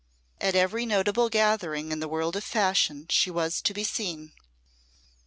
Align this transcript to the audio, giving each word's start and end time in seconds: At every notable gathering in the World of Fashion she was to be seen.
At 0.39 0.55
every 0.55 0.87
notable 0.87 1.29
gathering 1.29 1.91
in 1.91 1.99
the 1.99 2.07
World 2.07 2.35
of 2.35 2.43
Fashion 2.43 3.05
she 3.11 3.29
was 3.29 3.61
to 3.61 3.71
be 3.71 3.83
seen. 3.83 4.33